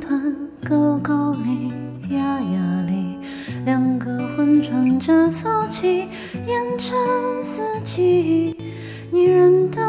[0.00, 0.34] 团
[0.68, 1.72] 高高哩
[2.14, 3.18] 压压哩
[3.64, 6.08] 两个魂喘着粗气
[6.46, 6.96] 烟尘
[7.42, 8.56] 四起
[9.12, 9.80] 你认得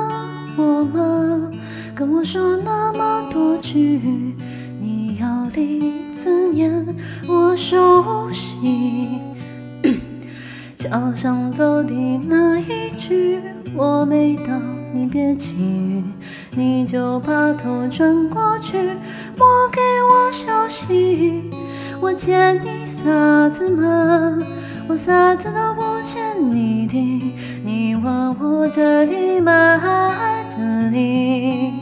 [0.57, 1.51] 我吗？
[1.95, 4.01] 跟我说那么多句
[4.79, 6.95] 你要哩尊严
[7.27, 9.30] 我熟悉。
[10.81, 11.93] 桥上走的
[12.25, 13.39] 那一句
[13.75, 14.59] 我没到，
[14.95, 16.03] 你别急，
[16.55, 18.79] 你就把头转过去，
[19.37, 21.43] 莫给我消息。
[21.99, 24.39] 我欠你啥子吗？
[24.87, 26.19] 我啥子都不欠
[26.51, 27.31] 你的。
[27.63, 29.79] 你问我这里吗？
[30.49, 31.73] 这里。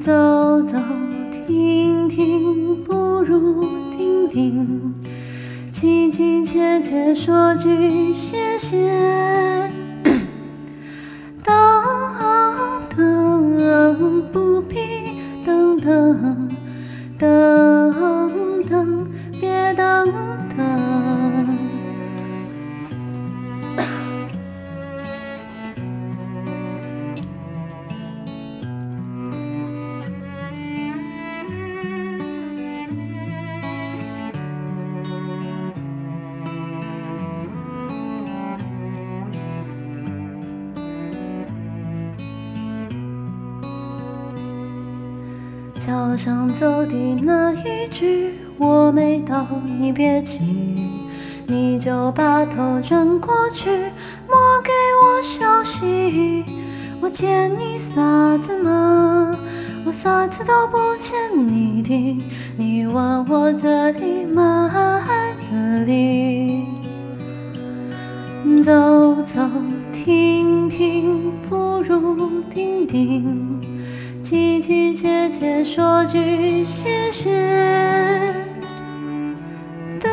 [0.00, 0.78] 走走
[1.30, 4.94] 停停，不如停停。
[5.70, 9.70] 凄凄切切说句谢谢。
[11.44, 11.54] 等
[12.96, 14.76] 等，不必
[15.46, 15.80] 等等。
[15.80, 16.39] 等
[45.80, 49.46] 桥上走的那一句我没到，
[49.78, 50.38] 你别急，
[51.46, 53.70] 你就把头转过去，
[54.28, 54.70] 莫给
[55.02, 56.44] 我消息。
[57.00, 59.34] 我欠你啥子吗？
[59.86, 62.22] 我啥子都不欠你的。
[62.58, 64.70] 你问我这里吗？
[65.40, 66.66] 这里。
[68.62, 69.40] 走走
[69.94, 73.49] 停停，不如定定。
[74.30, 77.32] 凄凄切切说句谢谢，
[79.98, 80.08] 等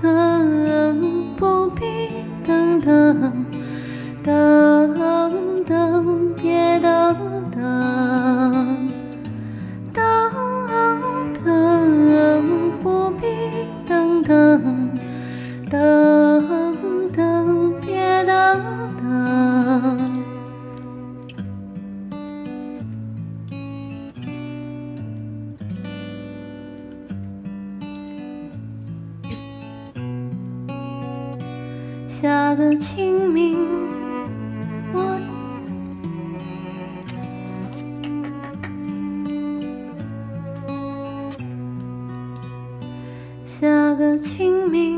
[0.00, 1.82] 等，不必
[2.46, 3.44] 等等，
[4.22, 6.27] 等等，
[32.20, 33.56] 下个清明，
[34.92, 35.20] 我
[43.44, 44.97] 下个清明，